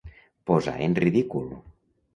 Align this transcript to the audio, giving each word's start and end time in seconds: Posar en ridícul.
Posar 0.51 0.75
en 0.87 0.97
ridícul. 1.03 1.49